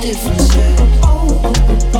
difference, 0.00 1.97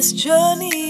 this 0.00 0.14
journey. 0.14 0.89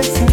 It's 0.00 0.27